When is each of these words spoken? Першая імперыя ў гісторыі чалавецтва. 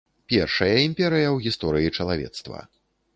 Першая 0.31 0.77
імперыя 0.87 1.27
ў 1.27 1.37
гісторыі 1.45 1.91
чалавецтва. 2.01 2.63